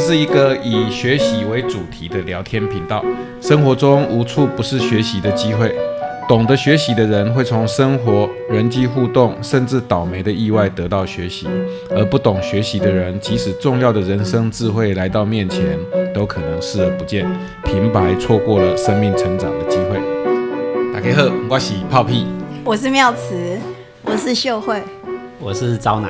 [0.00, 3.04] 是一个以学习为主题的聊天频道。
[3.40, 5.72] 生活中无处不是学习的机会。
[6.26, 11.48] 懂得学习的人会从生活、人际互动，甚至倒霉的意外得到学习；
[11.90, 15.76] 而不懂学习的人，即使重要的人生智慧来到面前，
[16.14, 17.28] 都可能视而不见，
[17.64, 20.00] 平白错过了生命成长的机会。
[20.94, 22.24] 大家好，我是泡屁，
[22.64, 23.58] 我是妙慈，
[24.04, 24.80] 我是秀慧，
[25.40, 26.08] 我是招奶。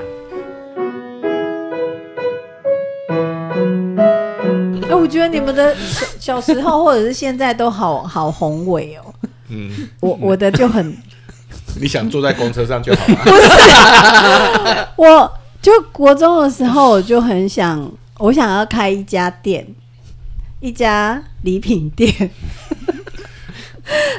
[5.00, 5.75] 我觉得你们的
[6.18, 9.14] 小小时候或者是现在都好 好宏伟哦。
[9.49, 10.96] 嗯，我我的就很，
[11.81, 13.17] 你想坐在公车上就好了。
[13.25, 15.32] 不是，我
[15.63, 19.67] 就国中的时候我就很想，我想要开一家店，
[20.61, 22.30] 一家礼品店。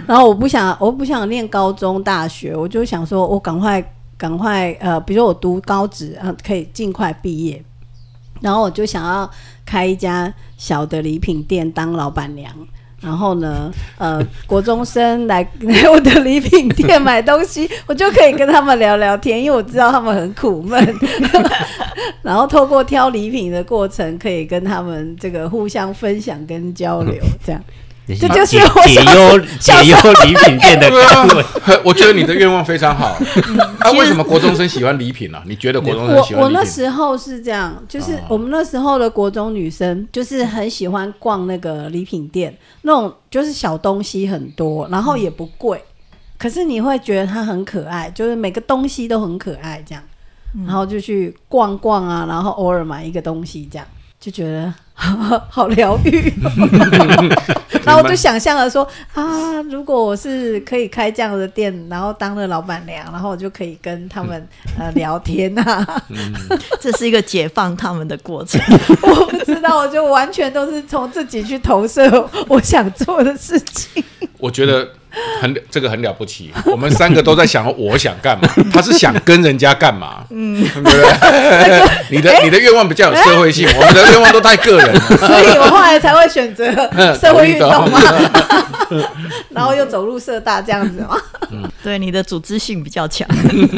[0.05, 3.81] 然后我不想，我不想念高中、大学，我就想说，我赶快
[4.17, 7.63] 赶快呃，比如我读高职，呃，可以尽快毕业。
[8.41, 9.29] 然后我就想要
[9.65, 12.53] 开一家小的礼品店，当老板娘。
[13.01, 20.95] 然后呢，呃， 国中生来来我的礼品店买东西， 我就可以跟他们聊聊天，因为我知道他们很苦闷。
[22.21, 27.59] 然后透过挑礼品的过程，可以跟他们这个互相分享跟交流，这样。
[28.15, 29.95] 这就是我解忧 解忧
[30.25, 30.89] 礼品店的
[31.83, 33.17] 我觉得你的愿望非常好。
[33.81, 35.41] 那，为什么国中生喜欢礼品呢？
[35.45, 36.43] 你觉得国中生喜欢？
[36.43, 45.83] 我我那时候是这样，就是我们那时候的国中女生，就是很喜欢逛那个礼品店，那种就是小东西很多，然后也不贵，
[46.37, 50.03] 可是你会觉得它很可爱，就是每个东西都很可爱，这样，
[50.65, 53.87] 然后就去逛逛啊，然后偶尔买一个东西，这样
[54.19, 54.73] 就觉得。
[55.49, 56.31] 好疗愈，
[57.83, 66.03] 然后我就想象了说啊，如果我是可以开这样的店，然后当了老板娘，然后我就可以跟他们 呃聊天啊，
[66.79, 68.61] 这是一个解放他们的过程。
[69.01, 74.03] 我不知道，我就完全都是从自己去投射我想做的事情。
[74.37, 74.87] 我觉得。
[75.41, 81.89] 很这个很了不起，我们三个都在想我想干嘛，他是想跟人家干嘛，嗯，对不对？
[82.09, 86.71] 你的你的愿望比较有社会性，我们的愿望都太个人了，所以我后来才会选择
[87.15, 87.99] 社会运动嘛，
[89.49, 91.17] 然后又走入社大这样子嘛，
[91.51, 93.27] 嗯，对，你的组织性比较强，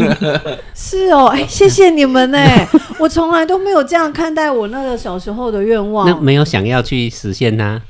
[0.76, 2.40] 是哦，哎，谢谢你们呢，
[3.00, 7.82] 我从来都没有这样看待我那个小时候的愿望，那没有想要去实现它。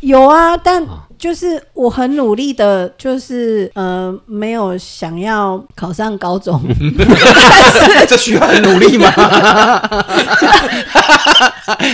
[0.00, 0.82] 有啊，但
[1.18, 6.58] 就是我很努力的，就是呃，没有想要考上高中。
[8.08, 9.10] 这需要很努力吗？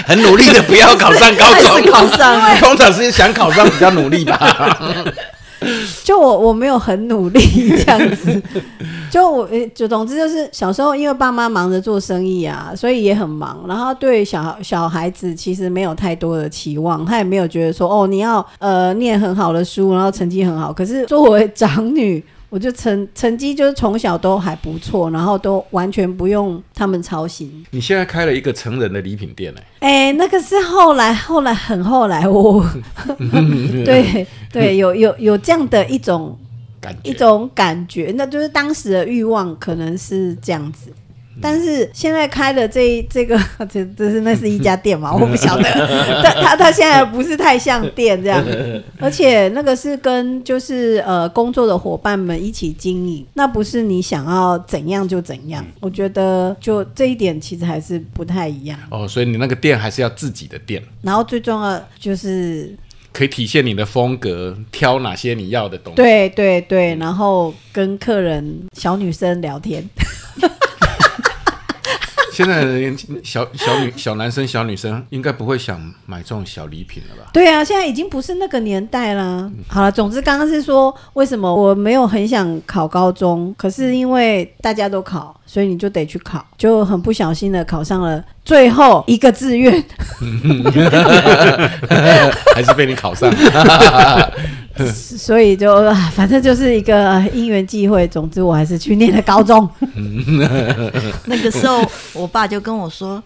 [0.07, 4.39] 很努力的不要考上高中，考上，通常是想考上比较努力吧。
[6.05, 7.41] 就我我没有很努力
[7.85, 8.43] 这样子，
[9.11, 20.73] 就我就总之就是小时候因为爸妈忙着做生意啊，所以也很忙，然后对小小孩子其实没有太多的期望，他也没有觉得说哦你要呃念很好的书，然后成绩很好。
[20.73, 22.25] 可是作为长女。
[22.49, 27.67] 我就成成绩就是从小都还不错，然后都完全不用他们操心。
[27.71, 32.65] 你现在开了一个成人的礼品店哎，哎，那个是后来后来很后来我，
[33.85, 36.39] 对对，有有有这样的一种
[36.81, 40.93] 感一种感觉，那就是当时的欲望可能是这样子。
[41.41, 43.39] 但是现在开的这 这个，
[43.71, 45.13] 这这是那是一家店嘛？
[45.17, 45.63] 我不晓得。
[46.23, 48.45] 但他他现在不是太像店这样，
[48.99, 55.65] 而且那个是跟就是呃工作的伙伴们一起经营，那不是你想要怎样就怎样。
[55.81, 58.79] 我觉得就这一点其实还是不太一样。
[58.91, 60.83] 哦，所以你那个店还是要自己的店。
[61.03, 62.75] 然后最重要就是
[63.13, 65.97] 可以体现你的风格，挑哪些你要的东西。
[65.97, 69.89] 对对对，然后跟客人小女生聊天。
[72.37, 77.31] 现在的年轻小小女小男生小女生应该不会想买这种小礼品了吧？
[77.33, 79.51] 对啊，现在已经不是那个年代了。
[79.67, 89.83] 好了，总之刚刚是说为什么我没有很想考高中，可是因为大家都考，所以你就得去考，就很不小心的考上了最后一个志愿，
[92.55, 93.33] 还是被你考上。
[94.93, 99.69] 所以就反正就是一个因缘际会，总之我还是去念了高中。
[101.27, 101.83] 那个时候，
[102.13, 103.23] 我爸就跟我说：“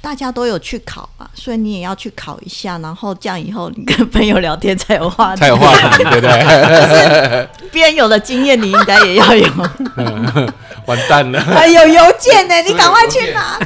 [0.00, 7.48] 大家都有去考嘛，所以你也要去考一下，然后这样以后你跟朋友聊天才有话题，才有话题，对不对？
[7.72, 9.46] 别人有的经验，你应该也要有。
[10.86, 13.58] 完蛋了，还有邮件呢，你赶快去拿。”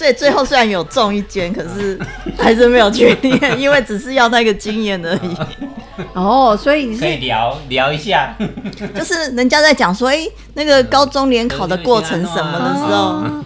[0.00, 2.00] 所以最后虽然有中一间，可是
[2.38, 5.36] 还是没有去念，因为只是要那个经验而已。
[6.16, 8.34] 哦，所以你可以聊聊一下，
[8.96, 13.44] 就是人家在讲说，哎，那个高中联考的过程什么的时候，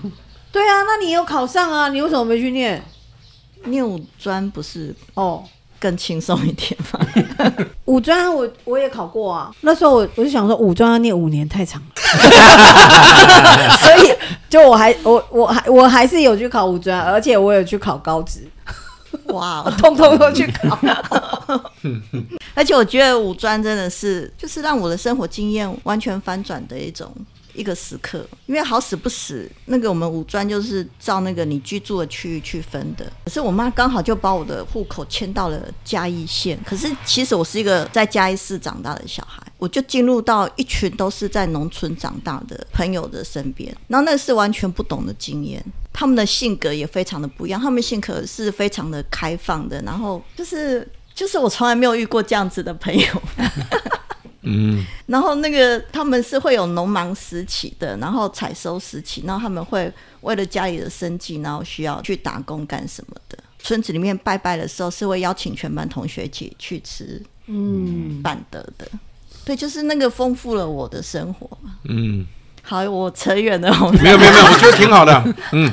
[0.53, 1.89] 对啊，那你有考上啊？
[1.89, 2.81] 你为什么没去念？
[3.65, 5.43] 念五专不是哦，
[5.85, 7.07] 更轻松一点吗？
[7.85, 9.55] 五专我我也考过啊。
[9.61, 11.93] 那时候我我就想说，五专要念五年太长了，
[13.77, 14.15] 所以
[14.49, 18.49] 就我还我我还我还是有去考五专，而且我有去考高职，
[19.27, 20.79] 哇 我，通通都去考。
[22.55, 27.15] 而且我觉得五专真的是，就是让我的生活经验完全翻转的一种
[27.55, 28.27] 一个时刻。
[28.47, 33.05] 因为好死不死，那个我们五专就是照那个你居住的区域去分的。
[33.25, 36.59] 可是我妈刚好就把我的户口迁到了嘉义县。
[36.67, 45.65] 可是其实我是一个在嘉义市长大的小孩，我就进入到一群都是在农村长大的朋友的身边，然后那是完全不懂的经验。
[45.93, 53.07] 他们的性格也非常的不一样，他们性格是非常的开放的，然后就是就是我从来没有遇过这样子的朋友。
[54.45, 63.39] 嗯，然后那个他们是会有农忙时期的，然后采收时期，然后他们会为了家里的生计，然后需要去打工干什么的。
[63.59, 68.87] 村子里面拜拜的时候，是会邀请全班同学一起去吃嗯，板德的。
[69.45, 71.77] 对，就是那个丰富了我的生活嘛。
[71.85, 72.27] 嗯，
[72.67, 73.71] 好，我扯远了，
[74.03, 75.23] 没有没有没有，我觉得挺好的。
[75.53, 75.71] 嗯，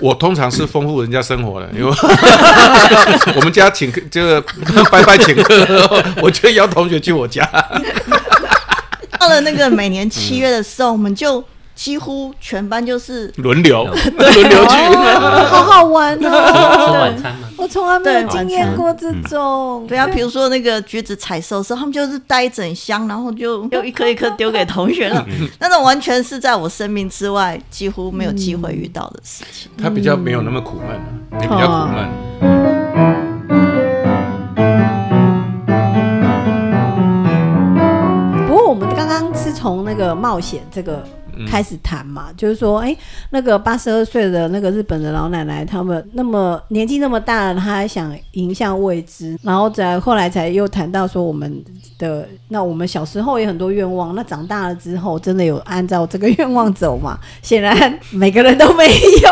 [0.00, 1.90] 我通常是丰富人家生活的，因为
[3.34, 4.40] 我们家请客，就是
[4.90, 7.44] 拜拜请客，我就邀同学去我家。
[9.18, 11.44] 到了那个每年七月的时候，我们就
[11.78, 13.84] 几乎全班就是轮流
[14.18, 14.76] 轮流去。
[14.76, 16.98] 哦 好好玩吃哦。
[17.00, 19.86] 晚餐嘛，我从来没有对经验过这种。
[19.86, 25.24] 对啊，比如说那个橘子采收的时候，他们就是带一整箱，然后就又一颗一颗丢给同学了。
[25.60, 29.70] 那种完全是在我生命之外几乎没有机会遇到的事情。
[29.80, 30.88] 他比较没有那么苦闷
[31.30, 32.08] 啊，你比较苦闷。
[38.48, 41.04] 不过我们刚刚是从那个冒险这个
[41.46, 42.96] 开始谈嘛，就是说，哎、
[43.30, 51.62] 那个八十二岁的那个日本的老奶奶，他们那么年纪那么大了，她还想迎向未知，然后再后来才又谈到说我们
[51.98, 57.18] 的那我们小时候也很多愿望，那长大了之后真的有按照这个愿望走嘛？
[57.42, 59.30] 显然每个人都没有。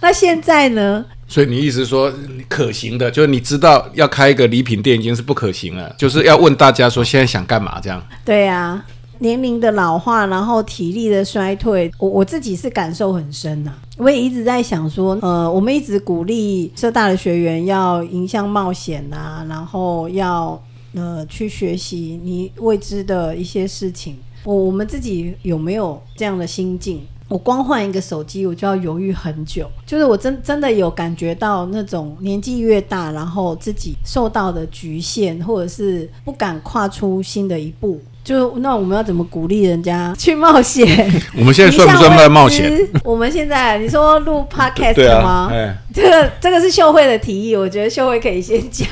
[0.00, 1.04] 那现在呢？
[1.30, 2.10] 所以你意思说
[2.48, 8.02] 可行的，就是你知道要开一个礼品店已经是不可行了，就是要问大家说现在想干嘛这样。
[8.24, 8.82] 对呀、
[9.18, 20.60] 年龄的老化，然后体力的衰退，我我自己是感受很深呐、我也一直在想说，呃，我们一直鼓励社大的学员要迎向冒险啊，然后要
[20.94, 24.16] 呃去学习你未知的一些事情。
[24.44, 27.00] 我我们自己有没有这样的心境？
[27.28, 29.68] 我光换一个手机，我就要犹豫很久。
[29.84, 38.00] 就是我真真的有感觉到那种年纪越大，然后自己受到的局限，或者是不敢跨出新的一步。
[38.28, 40.86] 就那我们要怎么鼓励人家 去冒险？
[41.34, 42.70] 我们现在算不算在冒险？
[43.02, 48.86] 我们现在你说录 podcast 吗？，哎，这个这个是秀慧的提议，我觉得秀慧可以先讲。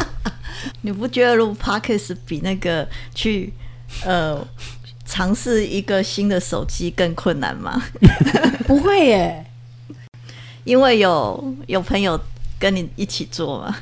[0.82, 3.50] 你不觉得录 podcast 比那个去
[4.04, 4.46] 呃
[5.06, 7.82] 尝试一个新的手机更困难吗？
[8.68, 9.46] 不会耶，
[10.64, 12.20] 因为有有朋友
[12.58, 13.74] 跟你一起做嘛。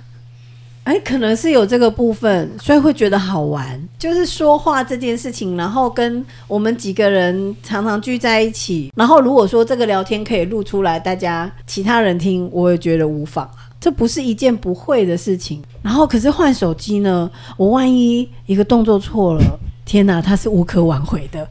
[0.85, 3.83] 哎，可能是有这个部分，所以会觉得好玩。
[3.99, 13.71] 就是说话这件事情，然后跟我们几个人常常聚在一起，然后如果说这个聊天可以录出来，大家其他人听，我也觉得无妨啊。
[13.81, 15.63] 这不是一件不会的事情。
[15.83, 19.43] 然后可是换手机呢，我万一一个动作错了，
[19.87, 21.49] 天哪，它是无可挽回的。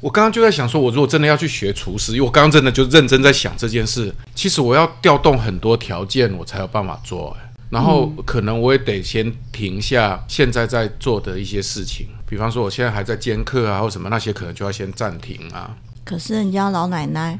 [0.00, 4.12] 我刚刚就在想说，我如果真的要去学厨师，因为我刚刚真的就认真在想这件事。
[4.34, 7.36] 其实我要调动很多条件，我才有办法做。
[7.72, 15.74] 然后可能我也得先停下现在在做的一些事情，比方说我现在还在兼课啊，或什么那些，可能就要先暂停啊。
[16.04, 17.38] 可是人家老奶奶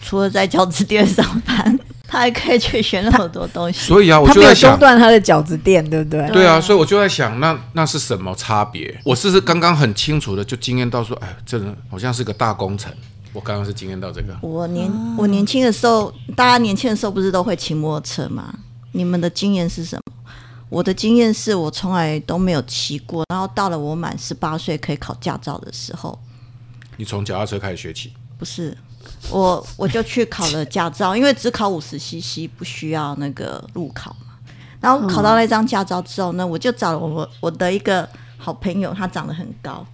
[0.00, 1.76] 除了在饺子店上班，
[2.06, 3.80] 她还可以去学那么多东西。
[3.80, 6.28] 所以啊，我就在想中，断她的饺子店，对不对？
[6.30, 8.96] 对啊，所以我就在想，那那是什么差别？
[9.04, 12.92] 我是刚刚很清楚的就经验到说，哎，这人好像是个大工程。
[13.32, 14.88] 我刚刚是经验到这个，我年、
[15.18, 18.54] 我年轻的时候，大家年轻的时候不是都会骑摩托车吗？
[18.94, 20.12] 你们的经验是什么？
[20.70, 26.18] 我的经验是我从来都没有骑过，然后到了我满十八岁可以考驾照的时候，
[26.96, 28.76] 你从脚踏车开始学起，不是
[29.30, 34.38] 我我就去考了驾照， 因为只考五十 CC 不需要那个路考嘛。
[34.80, 38.08] 然后考到那张驾照之后呢，我就找了我我的一个
[38.38, 39.86] 好朋友，他长得很高，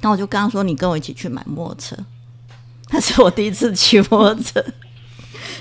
[0.00, 1.96] 然后我就跟他说：“你跟我一起去买摩托车。”
[2.90, 4.64] 那是我第一次骑摩托车，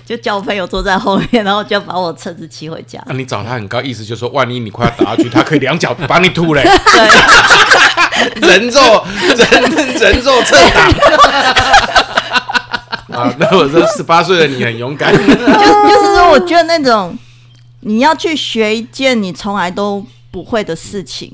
[0.05, 3.03] 就叫我朋友坐在后面，然后就把我车子骑回家。
[3.07, 6.61] 那、你找他很高，意思就是说，万一你快要打下去，他可以两脚把你吐嘞，
[8.39, 9.03] 对，人肉
[9.35, 10.87] 人人肉侧打。
[13.17, 15.11] 啊，那我说十八岁的你很勇敢。
[15.11, 15.35] 就就是
[16.15, 17.17] 说，我觉得那种
[17.81, 21.31] 你要去学一件你从来都不会的事情，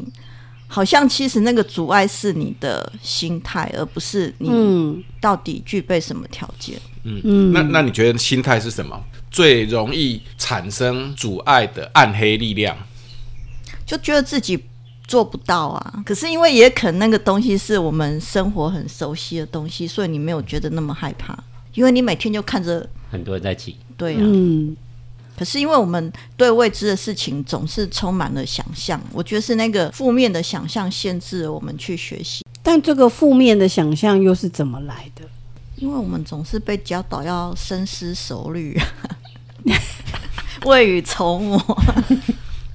[0.73, 6.79] 好像其实那个阻碍是你的心态，而不是你嗯到底具备什么条件。
[7.03, 8.97] 嗯嗯，那那你觉得心态是什么？
[9.29, 12.77] 最容易产生阻碍的暗黑力量？
[13.85, 14.57] 就觉得自己
[15.05, 16.03] 做不到啊。
[16.05, 21.37] 可是因为也可能那个东西是我们生活很熟悉的东西，所以你没有觉得那么害怕，
[21.73, 24.19] 因为你每天就看着，很多人在骑，对啊。
[24.21, 24.73] 嗯
[25.37, 35.23] 可是因为我们对未知的事情总是充满了想象，我觉得是那个负面的想象限制了我们去学习，但这个负面的想象又是怎么来的？
[35.77, 38.79] 因为我们总是被教导要深思熟虑，
[40.65, 41.57] 未雨绸缪。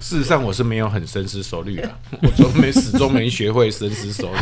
[0.00, 4.40] 事实上，我是没有很深思熟虑啊，我终没始终没学会深思熟虑，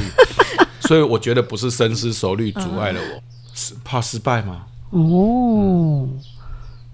[0.81, 3.23] 所以我觉得不是深思熟虑阻碍了我，
[3.55, 4.65] 是怕失败吗？
[4.91, 6.09] 哦，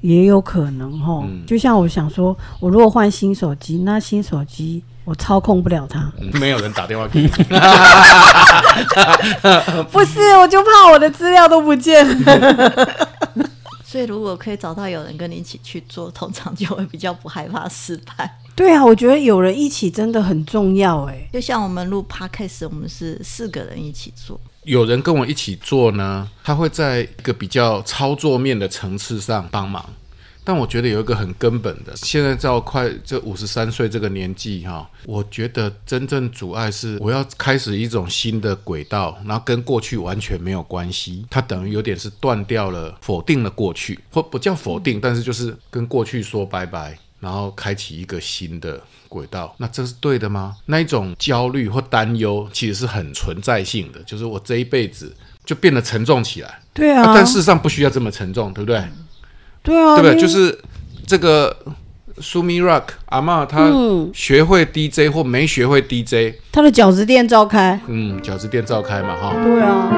[0.01, 1.23] 也有可能哈。
[1.25, 6.11] 嗯就像我想说，我如果换新手机，那新手机我操控不了它。
[6.21, 7.29] 嗯 没有人打电话给你，
[9.91, 12.89] 不是，我就怕我的资料都不见了。
[13.85, 18.39] 所以如果可以找到有人跟你一起去做，通常就会比较不害怕失败。
[18.55, 21.29] 对啊，我觉得有人一起真的很重要哎。
[21.33, 29.85] 就像我们录 podcast，我们是四个人一起做，有人跟我一起做呢，他会在一个比较操作面的层次上帮忙。
[30.43, 50.57] 但我觉得有一个很根本的，现在到快这五十三岁这个年纪哈，我觉得真正阻碍是我要开始一种新的轨道，然后跟过去完全没有关系，它等于有点是断掉了，否定了过去，或不叫否定，但是就是跟过去说拜拜，然后开启一个新的轨道，那这是对的吗？
[50.67, 58.83] 那一种焦虑或担忧其实是很存在性的，就是我这一辈子就变得沉重起来，对啊，但事实上不需要这么沉重，对不对？
[59.63, 60.21] 对啊，对不对？
[60.21, 60.59] 就是
[61.07, 61.57] 这个
[62.19, 67.81] 苏米 rock 阿妈她嗯学会 DJ 或没学会 DJ，他的饺子店召开。
[67.87, 69.35] 嗯，饺子店照开嘛哈。
[69.45, 69.91] 对啊，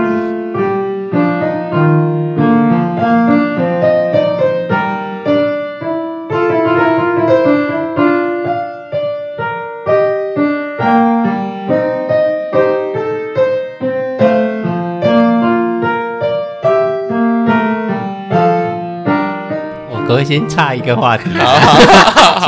[20.32, 21.24] 先岔一个话题？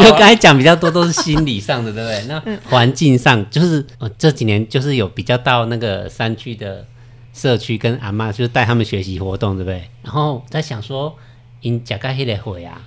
[0.03, 2.25] 就刚才讲比较多都是心理上的，对不对？
[2.26, 6.87] 那环境上，就是我这几年就是有比较到那个山区的
[7.33, 9.88] 社区跟阿妈，就是带他们学习活动，对不对？
[10.03, 11.17] 然后在想说，
[11.61, 12.81] 因假盖黑的会啊，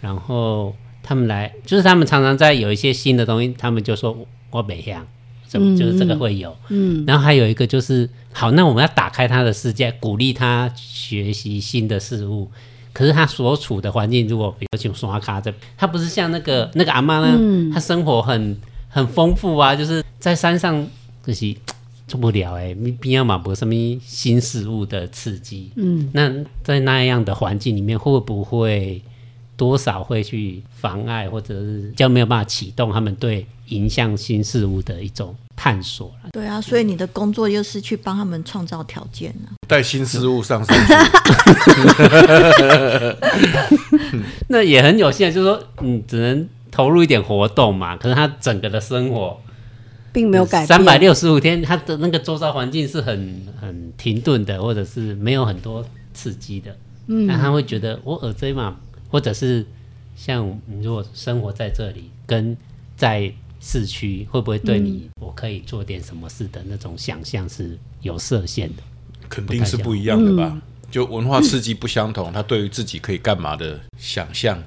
[0.00, 4.16] 然后他们来，就是他们常常在有一些新的东西，他们就说
[4.50, 5.06] 我北向，
[5.46, 12.50] 怎么就是这个会有，嗯，然后还有一个就是，好，那我们要打开他的世界，鼓励他学习新的事物。
[12.92, 18.56] 可是他所处的环境，如果比如像刷卡这，他不是像那个那个阿妈呢，嗯他生活很
[18.88, 20.86] 很丰富啊，就是在山上
[21.24, 21.54] 就是
[22.08, 23.72] 做不了哎、欸，边要嘛不什么
[24.04, 25.70] 新事物的刺激。
[25.76, 26.28] 嗯，那
[26.64, 29.00] 在那样的环境里面，会不会
[29.56, 36.30] 多少会去妨碍，或者是比较没有办法启动他们对迎向新事物的一种探索了？
[36.32, 39.52] 对啊，所以你的工作又是去帮他们创造条件啊。
[39.68, 40.94] 带新事物上山去，
[44.48, 47.94] 那也很有限，就是说你只能投入一点活动嘛。
[47.94, 49.38] 可是他整个的生活
[50.14, 50.66] 并没有改变。
[50.66, 56.74] 三百六十五天，他的那个周遭环境是很很停顿的，或者是没有很多刺激的。
[57.06, 58.78] 嗯，那他会觉得我耳这嘛，
[59.10, 59.66] 或者是
[60.16, 62.56] 像你如果生活在这里，跟
[62.96, 68.82] 在市区，会不会对你、我可以做点什么事的那种想象是有设限的？
[69.28, 70.60] 肯定是不一样的吧？
[70.90, 74.60] 就文化刺激不相同，他对于自己可以干嘛的想象，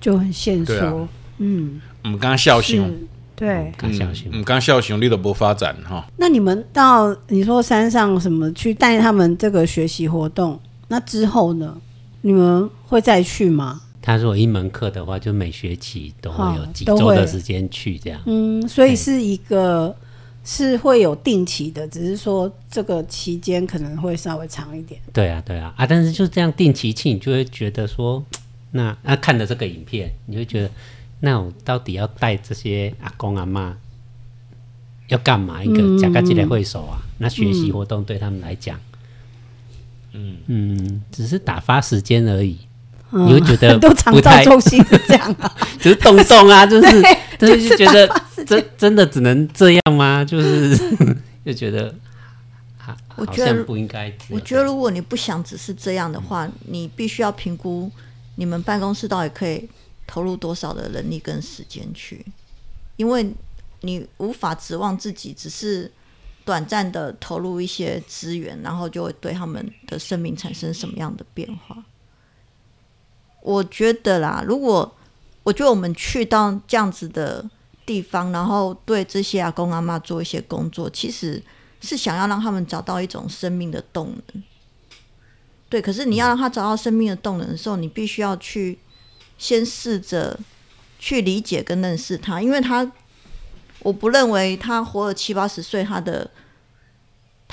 [0.00, 1.08] 就很限对啊缩。
[1.38, 3.72] 嗯，我们刚刚笑醒，，对。
[3.76, 10.58] 看下去我，们刚刚笑熊你都不发展哈，那你们到你说山上什么去带他们这个学习活动，
[10.88, 11.76] 那之后呢？
[12.24, 13.80] 你们会再去吗？
[14.02, 18.20] 他如果一门课的话，就每学期都会有哦几周的时间去这样。
[18.26, 19.96] 嗯，所以是一个
[20.44, 25.00] 是会有定期的，只是说这个期间可能会稍微长一点。
[25.12, 28.22] 对啊，对啊，啊，但是就这样定期去，你就会觉得说，
[28.72, 30.70] 那那看了这个影片，你会觉得，
[31.20, 33.76] 那我到底要带这些阿公阿妈
[35.06, 35.62] 要干嘛？
[35.62, 38.80] 一个假个进来会手啊，那学习活动对他们来讲，
[40.12, 42.58] 嗯嗯，只是打发时间而已，
[43.12, 47.02] 嗯你会觉得很多长不太照中心是这样啊， 只是动动啊， 就是
[47.38, 50.24] 就是觉得真真的只能这样吗？
[50.24, 50.76] 就是
[51.44, 51.94] 就觉得
[52.78, 57.90] 好我觉得不应该我觉得如果你不想只是这样的话，你必须要评估
[58.36, 59.68] 你们办公室到底可以
[60.06, 62.24] 投入多少的人力跟时间去，
[62.96, 63.30] 因为
[63.82, 65.90] 你无法指望自己只是
[66.44, 71.76] 短暂的投入一些资源，然后就会对他们的生命产生什么样的变化。
[73.42, 74.94] 我觉得啦，如果
[75.42, 77.44] 我觉得我们去到这样子的
[77.84, 81.42] 地方，然后对这些阿公阿妈做一些工作，其实
[81.80, 84.42] 是想要让他们找到一种生命的动能。
[85.68, 88.78] 对，可是你要让他找到生命的动能的时候，你必须要去
[89.38, 90.38] 先试着
[90.98, 92.88] 去理解跟认识他，因为他，
[93.80, 96.30] 我不认为他活了七八十岁，他的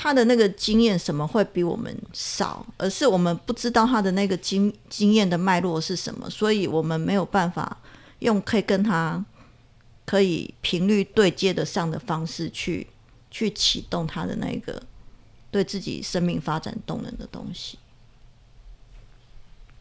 [0.02, 7.76] 他的那个经验什么会比我们少，而是我们不知道他的那个经经验的脉络是什么，所以我们没有办法
[8.20, 9.22] 用可以跟他
[10.06, 12.86] 可以频率对接得上的方式去
[13.30, 14.82] 去启动他的那个
[15.50, 17.78] 对自己生命发展动能的东西。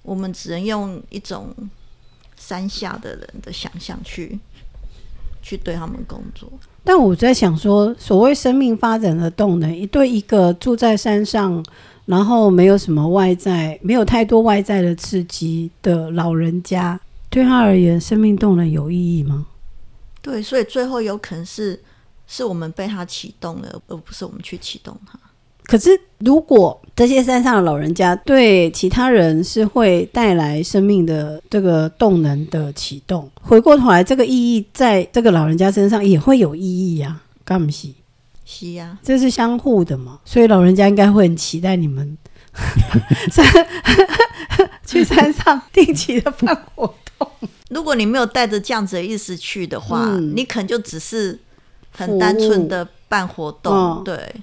[0.01, 1.55] 我们只能用一种
[2.35, 4.38] 山下的人的想象去
[5.41, 6.50] 去对他们工作。
[6.84, 11.63] 但我在想说，所谓生命发展的动能，一对一个住在山上，
[12.05, 19.46] 然后没有什么外在，没有太多外在的刺激的老人家，对他而言，生命动能有意义吗？
[20.22, 21.79] 对，所以最后有可能是
[22.25, 25.19] 是我们被他启动了，而不是我们去启动他。
[25.69, 37.89] 可是，如果这些山上的老人家对其他人是会带来生命的这个动能的启动，回过头来，这个意义在这个老人家身上也会有意义呀、干不是？
[38.43, 42.17] 是呀、这是相互的嘛，所以老人家应该会很期待你们
[43.31, 43.45] 山
[44.88, 47.27] 去山上定期的办活动。
[47.69, 51.38] 如果你没有带着这样子的意思去的话，嗯你可能就只是
[51.91, 54.35] 很单纯的办活动，嗯对，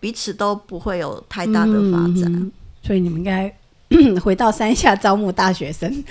[0.00, 2.24] 彼此都不会有太大的发展。
[2.24, 2.50] 嗯
[2.82, 3.54] 所以你们应该
[4.24, 6.02] 回到山下招募大学生。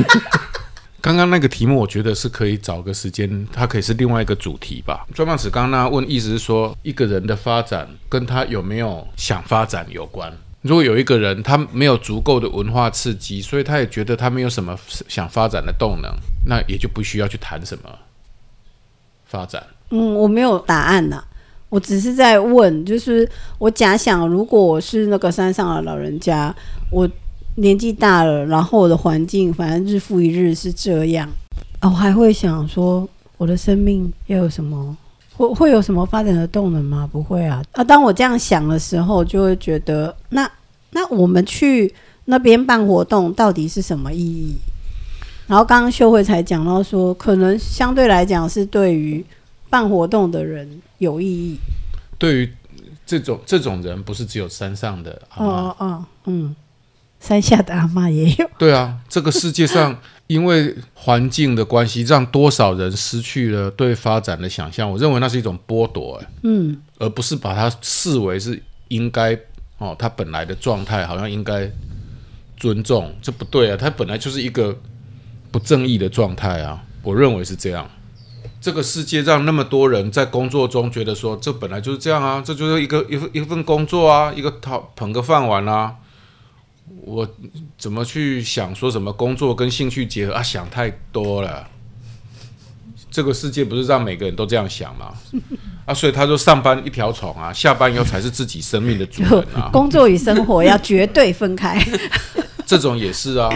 [1.02, 5.06] 刚刚那个题目，我觉得是可以找个时间，它可以是另外一个主题吧。
[5.14, 10.32] 专棒子刚刚那问，意思是说，一个人的发展跟他有没有想发展有关。
[10.62, 16.10] 如果有一个人他没有足够的文化刺激，所以他也觉得他没有什么想发展的动能，
[16.46, 17.98] 那也就不需要去谈什么
[19.26, 19.62] 发展。
[19.90, 21.22] 嗯，我没有答案呐、
[21.70, 23.28] 我只是在问，就是
[23.58, 26.54] 我假想，如果我是那个山上的老人家，
[26.90, 27.08] 我
[27.56, 31.28] 年纪大了，然后我的环境反正日复一日是这样，
[31.80, 34.96] 啊，我还会想说，我的生命要有什么，
[35.36, 37.08] 会会有什么发展的动能吗？
[37.10, 37.62] 不会啊。
[37.72, 40.50] 啊，当我这样想的时候，就会觉得，那
[40.92, 41.92] 那我们去
[42.24, 44.56] 那边办活动到底是什么意义？
[45.46, 49.24] 然后刚刚秀慧才讲到说，可能相对来讲是对于
[49.70, 51.58] 办活动的人有意义。
[52.18, 52.52] 对于
[53.06, 56.56] 这种这种人，不是只有山上的阿妈哦哦哦，嗯，
[57.20, 58.50] 山下的阿嬷也有。
[58.58, 64.90] 对啊，这个世界上 因为环境的关系，让多少人失去了对发展的想象。
[64.90, 69.38] 我认为那是一种剥夺，哎，嗯，而不是把它视为是应该
[69.78, 71.70] 哦，他本来的状态好像应该
[72.56, 74.76] 尊重，这不对啊，他本来就是一个
[75.50, 77.88] 不正义的状态啊，我认为是这样。
[78.68, 85.94] 这个世界让那么多人在工作中觉得说，这本来就是这样啊，这就是一个一份一份工作啊，一个讨捧个饭碗啊。
[87.00, 87.26] 我
[87.78, 90.42] 怎么去想说什么工作跟兴趣结合啊？
[90.42, 91.66] 想太多了。
[93.10, 95.14] 这个世界不是让每个人都这样想吗？
[95.86, 99.70] 啊，所以他说上班一条虫啊，下班以后才是自己生命的主人啊。
[99.72, 101.82] 工作与生活要绝对分开。
[102.66, 103.48] 这种也是啊。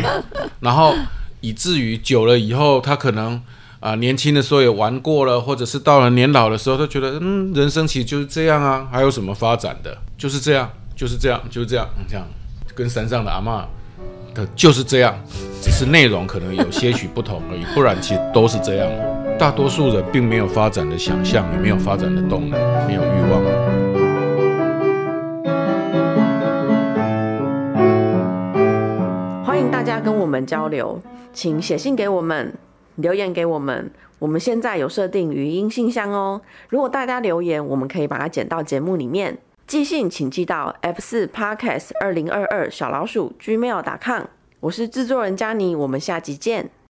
[0.61, 0.96] 然后
[1.42, 3.42] 以至于久了以后，他可能
[3.82, 9.98] 啊、年轻的时候也玩过了，或者是到了年老的时候，他觉得嗯，人生其实就是这样啊，还有什么发展的？
[10.16, 12.24] 就是这样，就是这样，就是这样，这样
[12.76, 13.66] 跟山上的阿妈
[14.34, 15.12] 的就是这样，
[15.60, 18.88] 只是内容可能有些许不同而已，不然其实都是这样。
[19.36, 23.42] 大多数人并没有发展的想象，也没有发展的动能，没有欲望。
[29.44, 32.54] 欢迎大家跟我们交流，请写信给我们，
[32.96, 33.90] 留言给我们。
[34.18, 39.38] 我们现在有设定语音信箱哦，如果大家留言，我们可以把它剪到节目里面。
[39.66, 44.24] 寄信请寄到 f 四 podcast 二零二二小老鼠 gmail.com。
[44.61, 46.70] 我是制作人佳妮，我们下集见。